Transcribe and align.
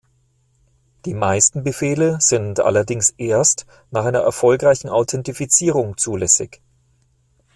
Die 1.05 1.13
meisten 1.13 1.63
Befehle 1.63 2.19
sind 2.19 2.59
allerdings 2.59 3.11
erst 3.17 3.67
nach 3.91 4.03
einer 4.03 4.21
erfolgreichen 4.21 4.89
Authentifizierung 4.89 5.95
zulässig. 5.95 6.59